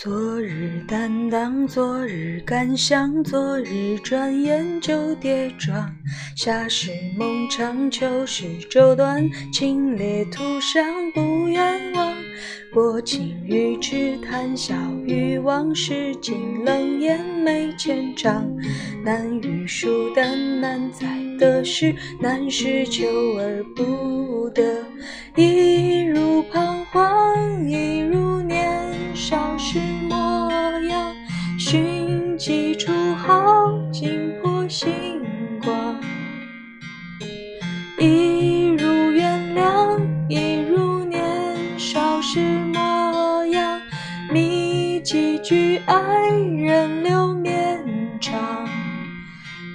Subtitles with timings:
[0.00, 5.92] 昨日担当，昨日感想，昨日转眼就跌撞。
[6.36, 12.14] 夏时梦长，秋时昼短，清冽途上不远望。
[12.72, 14.72] 薄情于痴，谈笑
[15.04, 18.48] 于往事，尽冷眼眉千丈。
[19.04, 21.08] 难遇疏淡，难在
[21.40, 23.04] 得失，难是求
[23.36, 24.62] 而不得。
[25.34, 27.34] 一如彷徨，
[35.64, 36.00] 光，
[37.98, 43.80] 一如原谅，一如年少时模样。
[44.30, 47.82] 觅几句爱人留绵
[48.20, 48.68] 长，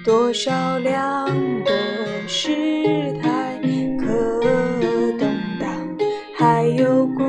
[0.05, 1.25] 多少凉，
[1.65, 1.71] 薄
[2.27, 2.51] 世
[3.21, 3.59] 态
[3.99, 4.39] 可
[5.17, 5.27] 动
[5.59, 5.97] 荡，
[6.37, 7.23] 还有孤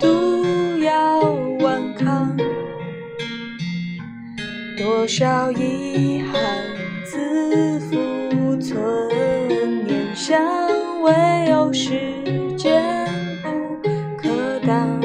[0.00, 1.20] 独要
[1.60, 2.36] 顽抗。
[4.76, 6.42] 多少遗憾
[7.58, 8.78] 自负，存
[9.84, 10.40] 念想，
[11.02, 11.12] 唯
[11.50, 11.98] 有时
[12.56, 13.04] 间
[13.82, 14.28] 不可
[14.64, 15.00] 挡。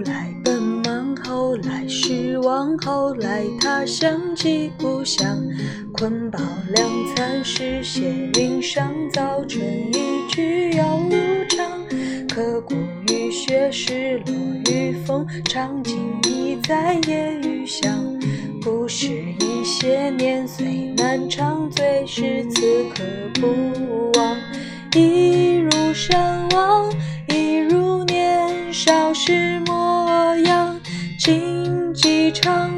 [0.00, 5.38] 来奔忙后来失望，后来，他想起故乡，
[5.92, 6.40] 捆绑
[6.74, 11.16] 两餐，诗写云上，早春一去又如
[11.48, 11.66] 常。
[12.28, 12.74] 刻骨
[13.08, 14.34] 雨雪，失落
[14.70, 17.90] 与风，场景已在夜雨响。
[18.62, 22.60] 不是一些年岁难长，最是此
[22.94, 23.02] 刻
[23.34, 24.36] 不忘。
[24.94, 26.69] 一如山望，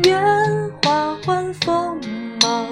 [0.02, 2.00] 几长远，花换锋
[2.42, 2.66] 芒。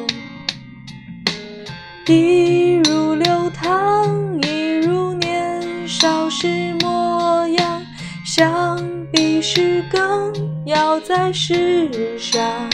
[2.09, 7.83] 一如流淌，一如年少时模样。
[8.25, 8.79] 想
[9.13, 10.33] 必是更
[10.67, 12.69] 要在世上。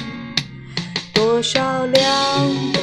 [1.13, 2.05] 多少凉，
[2.73, 2.81] 薄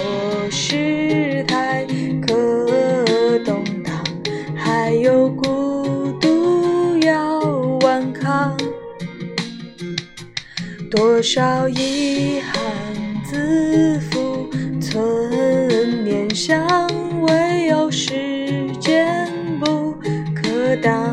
[0.52, 1.86] 世态，
[2.28, 4.04] 可动荡，
[4.56, 5.53] 还有孤
[10.96, 12.62] 多少遗憾
[13.24, 14.48] 自负，
[14.80, 16.64] 存念想，
[17.22, 19.28] 唯有时间
[19.60, 19.96] 不
[20.36, 21.13] 可挡。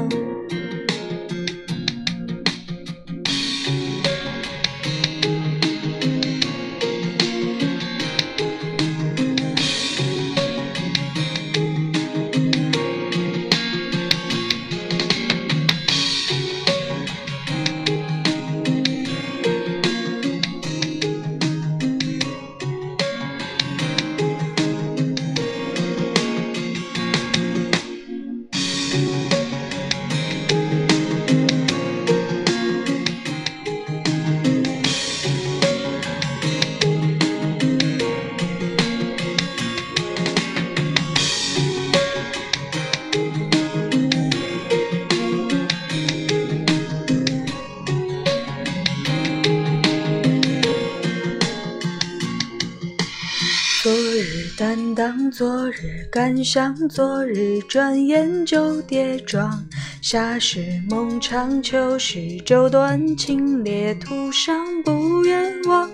[53.83, 59.67] 昨日担当，昨日感想，昨日转眼就跌撞。
[60.03, 65.91] 夏时梦长，秋时舟短，清冽途上不远望。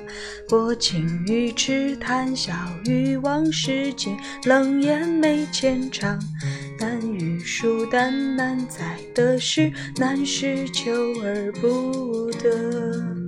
[0.49, 2.53] 薄情于痴，谈笑
[2.87, 4.17] 于往事，尽
[4.47, 6.21] 冷眼眉浅唱。
[6.81, 10.91] 难遇疏淡，难在得失，难是求
[11.23, 13.26] 而不得。